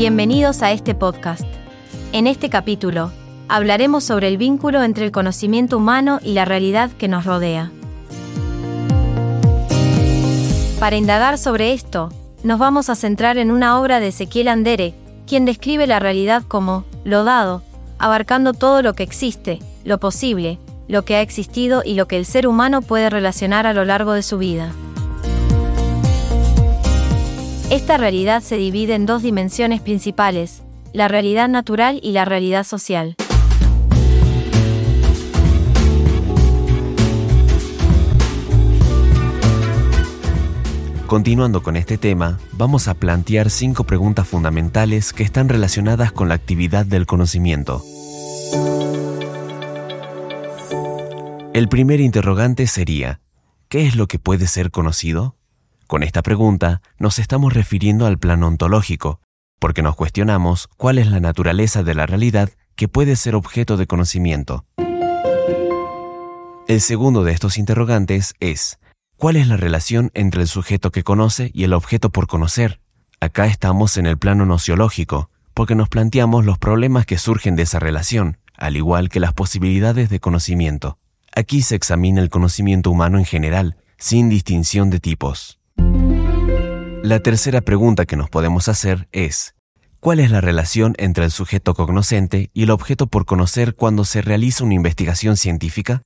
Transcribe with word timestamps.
Bienvenidos 0.00 0.62
a 0.62 0.72
este 0.72 0.94
podcast. 0.94 1.44
En 2.12 2.26
este 2.26 2.48
capítulo, 2.48 3.12
hablaremos 3.48 4.02
sobre 4.02 4.28
el 4.28 4.38
vínculo 4.38 4.82
entre 4.82 5.04
el 5.04 5.12
conocimiento 5.12 5.76
humano 5.76 6.20
y 6.22 6.32
la 6.32 6.46
realidad 6.46 6.90
que 6.90 7.06
nos 7.06 7.26
rodea. 7.26 7.70
Para 10.78 10.96
indagar 10.96 11.36
sobre 11.36 11.74
esto, 11.74 12.08
nos 12.42 12.58
vamos 12.58 12.88
a 12.88 12.94
centrar 12.94 13.36
en 13.36 13.50
una 13.50 13.78
obra 13.78 14.00
de 14.00 14.08
Ezequiel 14.08 14.48
Andere, 14.48 14.94
quien 15.26 15.44
describe 15.44 15.86
la 15.86 15.98
realidad 15.98 16.44
como 16.48 16.86
lo 17.04 17.22
dado, 17.24 17.62
abarcando 17.98 18.54
todo 18.54 18.80
lo 18.80 18.94
que 18.94 19.02
existe, 19.02 19.58
lo 19.84 20.00
posible, 20.00 20.58
lo 20.88 21.04
que 21.04 21.16
ha 21.16 21.20
existido 21.20 21.82
y 21.84 21.92
lo 21.92 22.08
que 22.08 22.16
el 22.16 22.24
ser 22.24 22.46
humano 22.46 22.80
puede 22.80 23.10
relacionar 23.10 23.66
a 23.66 23.74
lo 23.74 23.84
largo 23.84 24.14
de 24.14 24.22
su 24.22 24.38
vida. 24.38 24.72
Esta 27.70 27.96
realidad 27.96 28.42
se 28.42 28.56
divide 28.56 28.96
en 28.96 29.06
dos 29.06 29.22
dimensiones 29.22 29.80
principales, 29.80 30.64
la 30.92 31.06
realidad 31.06 31.48
natural 31.48 32.00
y 32.02 32.10
la 32.10 32.24
realidad 32.24 32.64
social. 32.64 33.14
Continuando 41.06 41.62
con 41.62 41.76
este 41.76 41.96
tema, 41.96 42.40
vamos 42.54 42.88
a 42.88 42.94
plantear 42.94 43.50
cinco 43.50 43.84
preguntas 43.84 44.26
fundamentales 44.26 45.12
que 45.12 45.22
están 45.22 45.48
relacionadas 45.48 46.10
con 46.10 46.28
la 46.28 46.34
actividad 46.34 46.84
del 46.84 47.06
conocimiento. 47.06 47.84
El 51.54 51.68
primer 51.68 52.00
interrogante 52.00 52.66
sería, 52.66 53.20
¿qué 53.68 53.86
es 53.86 53.94
lo 53.94 54.08
que 54.08 54.18
puede 54.18 54.48
ser 54.48 54.72
conocido? 54.72 55.36
Con 55.90 56.04
esta 56.04 56.22
pregunta 56.22 56.82
nos 57.00 57.18
estamos 57.18 57.52
refiriendo 57.52 58.06
al 58.06 58.16
plano 58.16 58.46
ontológico, 58.46 59.20
porque 59.58 59.82
nos 59.82 59.96
cuestionamos 59.96 60.68
cuál 60.76 60.98
es 60.98 61.08
la 61.08 61.18
naturaleza 61.18 61.82
de 61.82 61.96
la 61.96 62.06
realidad 62.06 62.48
que 62.76 62.86
puede 62.86 63.16
ser 63.16 63.34
objeto 63.34 63.76
de 63.76 63.88
conocimiento. 63.88 64.64
El 66.68 66.80
segundo 66.80 67.24
de 67.24 67.32
estos 67.32 67.58
interrogantes 67.58 68.34
es, 68.38 68.78
¿cuál 69.16 69.34
es 69.34 69.48
la 69.48 69.56
relación 69.56 70.12
entre 70.14 70.42
el 70.42 70.46
sujeto 70.46 70.92
que 70.92 71.02
conoce 71.02 71.50
y 71.52 71.64
el 71.64 71.72
objeto 71.72 72.10
por 72.10 72.28
conocer? 72.28 72.80
Acá 73.18 73.46
estamos 73.46 73.96
en 73.96 74.06
el 74.06 74.16
plano 74.16 74.46
nociológico, 74.46 75.28
porque 75.54 75.74
nos 75.74 75.88
planteamos 75.88 76.44
los 76.44 76.56
problemas 76.56 77.04
que 77.04 77.18
surgen 77.18 77.56
de 77.56 77.64
esa 77.64 77.80
relación, 77.80 78.38
al 78.56 78.76
igual 78.76 79.08
que 79.08 79.18
las 79.18 79.32
posibilidades 79.32 80.08
de 80.08 80.20
conocimiento. 80.20 80.98
Aquí 81.34 81.62
se 81.62 81.74
examina 81.74 82.22
el 82.22 82.30
conocimiento 82.30 82.92
humano 82.92 83.18
en 83.18 83.24
general, 83.24 83.76
sin 83.98 84.28
distinción 84.28 84.90
de 84.90 85.00
tipos. 85.00 85.59
La 87.02 87.18
tercera 87.18 87.62
pregunta 87.62 88.04
que 88.04 88.16
nos 88.16 88.28
podemos 88.28 88.68
hacer 88.68 89.08
es, 89.10 89.54
¿cuál 90.00 90.20
es 90.20 90.30
la 90.30 90.42
relación 90.42 90.94
entre 90.98 91.24
el 91.24 91.30
sujeto 91.30 91.72
cognoscente 91.72 92.50
y 92.52 92.64
el 92.64 92.70
objeto 92.70 93.06
por 93.06 93.24
conocer 93.24 93.74
cuando 93.74 94.04
se 94.04 94.20
realiza 94.20 94.64
una 94.64 94.74
investigación 94.74 95.38
científica? 95.38 96.02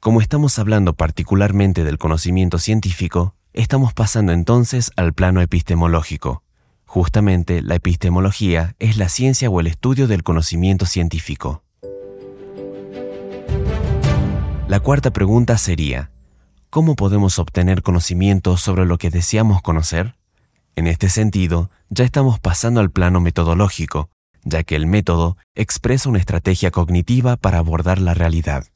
Como 0.00 0.20
estamos 0.20 0.58
hablando 0.58 0.92
particularmente 0.92 1.82
del 1.82 1.96
conocimiento 1.96 2.58
científico, 2.58 3.34
estamos 3.54 3.94
pasando 3.94 4.32
entonces 4.32 4.92
al 4.96 5.14
plano 5.14 5.40
epistemológico. 5.40 6.42
Justamente 6.84 7.62
la 7.62 7.76
epistemología 7.76 8.76
es 8.78 8.98
la 8.98 9.08
ciencia 9.08 9.48
o 9.48 9.60
el 9.60 9.66
estudio 9.66 10.06
del 10.08 10.22
conocimiento 10.22 10.84
científico. 10.84 11.64
La 14.68 14.80
cuarta 14.80 15.10
pregunta 15.10 15.56
sería, 15.56 16.10
¿cómo 16.68 16.96
podemos 16.96 17.38
obtener 17.38 17.82
conocimiento 17.82 18.58
sobre 18.58 18.84
lo 18.84 18.98
que 18.98 19.08
deseamos 19.08 19.62
conocer? 19.62 20.16
En 20.76 20.88
este 20.88 21.08
sentido, 21.08 21.70
ya 21.88 22.04
estamos 22.04 22.40
pasando 22.40 22.80
al 22.80 22.90
plano 22.90 23.20
metodológico, 23.20 24.10
ya 24.42 24.64
que 24.64 24.74
el 24.74 24.88
método 24.88 25.36
expresa 25.54 26.08
una 26.08 26.18
estrategia 26.18 26.72
cognitiva 26.72 27.36
para 27.36 27.58
abordar 27.58 28.00
la 28.00 28.12
realidad. 28.12 28.66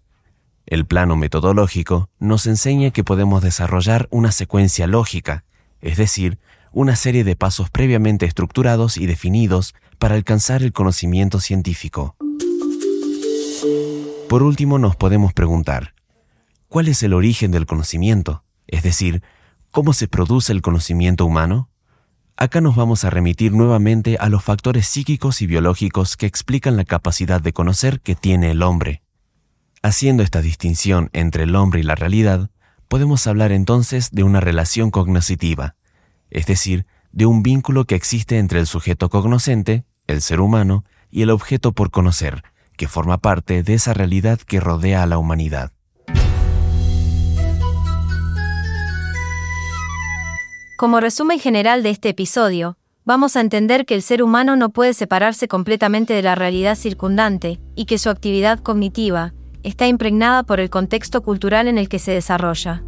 El 0.66 0.86
plano 0.86 1.16
metodológico 1.16 2.08
nos 2.20 2.46
enseña 2.46 2.92
que 2.92 3.02
podemos 3.02 3.42
desarrollar 3.42 4.06
una 4.10 4.30
secuencia 4.30 4.86
lógica, 4.86 5.44
es 5.80 5.96
decir, 5.96 6.38
una 6.70 6.94
serie 6.94 7.24
de 7.24 7.34
pasos 7.34 7.68
previamente 7.68 8.26
estructurados 8.26 8.96
y 8.96 9.06
definidos 9.06 9.74
para 9.98 10.14
alcanzar 10.14 10.62
el 10.62 10.72
conocimiento 10.72 11.40
científico. 11.40 12.16
Por 14.28 14.44
último, 14.44 14.78
nos 14.78 14.94
podemos 14.94 15.32
preguntar, 15.32 15.94
¿cuál 16.68 16.86
es 16.86 17.02
el 17.02 17.12
origen 17.12 17.50
del 17.50 17.66
conocimiento? 17.66 18.44
Es 18.68 18.84
decir, 18.84 19.22
¿cómo 19.72 19.94
se 19.94 20.06
produce 20.06 20.52
el 20.52 20.62
conocimiento 20.62 21.26
humano? 21.26 21.70
Acá 22.40 22.60
nos 22.60 22.76
vamos 22.76 23.04
a 23.04 23.10
remitir 23.10 23.52
nuevamente 23.52 24.16
a 24.20 24.28
los 24.28 24.44
factores 24.44 24.86
psíquicos 24.86 25.42
y 25.42 25.48
biológicos 25.48 26.16
que 26.16 26.26
explican 26.26 26.76
la 26.76 26.84
capacidad 26.84 27.40
de 27.40 27.52
conocer 27.52 28.00
que 28.00 28.14
tiene 28.14 28.52
el 28.52 28.62
hombre. 28.62 29.02
Haciendo 29.82 30.22
esta 30.22 30.40
distinción 30.40 31.10
entre 31.12 31.42
el 31.42 31.56
hombre 31.56 31.80
y 31.80 31.82
la 31.82 31.96
realidad, 31.96 32.48
podemos 32.86 33.26
hablar 33.26 33.50
entonces 33.50 34.12
de 34.12 34.22
una 34.22 34.38
relación 34.38 34.92
cognoscitiva, 34.92 35.74
es 36.30 36.46
decir, 36.46 36.86
de 37.10 37.26
un 37.26 37.42
vínculo 37.42 37.86
que 37.86 37.96
existe 37.96 38.38
entre 38.38 38.60
el 38.60 38.68
sujeto 38.68 39.08
cognoscente, 39.08 39.84
el 40.06 40.22
ser 40.22 40.40
humano, 40.40 40.84
y 41.10 41.22
el 41.22 41.30
objeto 41.30 41.72
por 41.72 41.90
conocer, 41.90 42.44
que 42.76 42.86
forma 42.86 43.18
parte 43.18 43.64
de 43.64 43.74
esa 43.74 43.94
realidad 43.94 44.38
que 44.38 44.60
rodea 44.60 45.02
a 45.02 45.06
la 45.06 45.18
humanidad. 45.18 45.72
Como 50.78 51.00
resumen 51.00 51.40
general 51.40 51.82
de 51.82 51.90
este 51.90 52.10
episodio, 52.10 52.78
vamos 53.04 53.34
a 53.34 53.40
entender 53.40 53.84
que 53.84 53.96
el 53.96 54.02
ser 54.02 54.22
humano 54.22 54.54
no 54.54 54.68
puede 54.68 54.94
separarse 54.94 55.48
completamente 55.48 56.14
de 56.14 56.22
la 56.22 56.36
realidad 56.36 56.76
circundante 56.76 57.58
y 57.74 57.86
que 57.86 57.98
su 57.98 58.10
actividad 58.10 58.60
cognitiva 58.60 59.34
está 59.64 59.88
impregnada 59.88 60.44
por 60.44 60.60
el 60.60 60.70
contexto 60.70 61.24
cultural 61.24 61.66
en 61.66 61.78
el 61.78 61.88
que 61.88 61.98
se 61.98 62.12
desarrolla. 62.12 62.84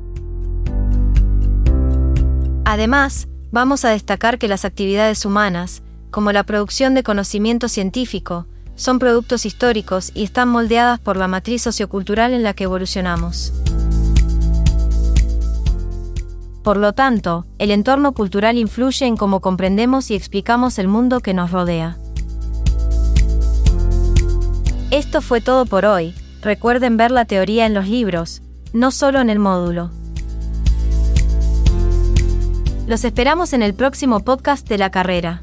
Además, 2.64 3.26
vamos 3.50 3.84
a 3.84 3.90
destacar 3.90 4.38
que 4.38 4.46
las 4.46 4.64
actividades 4.64 5.24
humanas, 5.24 5.82
como 6.12 6.30
la 6.30 6.44
producción 6.44 6.94
de 6.94 7.02
conocimiento 7.02 7.68
científico, 7.68 8.46
son 8.76 9.00
productos 9.00 9.44
históricos 9.44 10.12
y 10.14 10.22
están 10.22 10.48
moldeadas 10.48 11.00
por 11.00 11.16
la 11.16 11.26
matriz 11.26 11.62
sociocultural 11.62 12.34
en 12.34 12.44
la 12.44 12.54
que 12.54 12.62
evolucionamos. 12.62 13.52
Por 16.62 16.76
lo 16.76 16.92
tanto, 16.92 17.46
el 17.58 17.70
entorno 17.70 18.12
cultural 18.12 18.58
influye 18.58 19.06
en 19.06 19.16
cómo 19.16 19.40
comprendemos 19.40 20.10
y 20.10 20.14
explicamos 20.14 20.78
el 20.78 20.88
mundo 20.88 21.20
que 21.20 21.32
nos 21.32 21.50
rodea. 21.52 21.96
Esto 24.90 25.22
fue 25.22 25.40
todo 25.40 25.64
por 25.66 25.86
hoy. 25.86 26.14
Recuerden 26.42 26.96
ver 26.96 27.12
la 27.12 27.24
teoría 27.24 27.64
en 27.64 27.74
los 27.74 27.88
libros, 27.88 28.42
no 28.72 28.90
solo 28.90 29.20
en 29.20 29.30
el 29.30 29.38
módulo. 29.38 29.90
Los 32.86 33.04
esperamos 33.04 33.52
en 33.52 33.62
el 33.62 33.72
próximo 33.72 34.20
podcast 34.20 34.68
de 34.68 34.78
la 34.78 34.90
carrera. 34.90 35.42